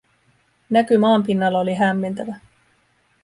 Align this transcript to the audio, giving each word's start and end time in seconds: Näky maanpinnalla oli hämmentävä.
Näky 0.69 0.97
maanpinnalla 0.97 1.59
oli 1.59 1.73
hämmentävä. 1.75 2.35